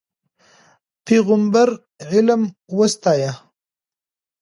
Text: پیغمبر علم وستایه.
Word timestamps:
پیغمبر 1.05 1.69
علم 2.11 2.41
وستایه. 2.77 3.33